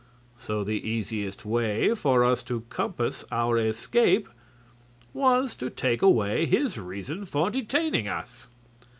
So 0.39 0.63
the 0.63 0.81
easiest 0.83 1.45
way 1.45 1.93
for 1.93 2.23
us 2.23 2.41
to 2.45 2.61
compass 2.69 3.23
our 3.31 3.59
escape 3.59 4.27
was 5.13 5.53
to 5.57 5.69
take 5.69 6.01
away 6.01 6.47
his 6.47 6.79
reason 6.79 7.23
for 7.25 7.51
detaining 7.51 8.07
us. 8.07 8.47